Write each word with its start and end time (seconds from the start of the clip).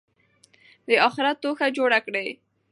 د 0.87 0.91
آخرت 1.07 1.37
توښه 1.43 1.67
جوړه 1.77 1.99
کړئ. 2.05 2.27